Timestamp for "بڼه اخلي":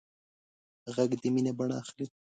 1.57-2.05